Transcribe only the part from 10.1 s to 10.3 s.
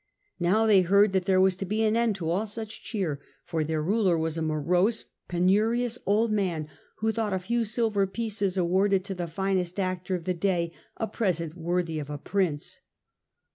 of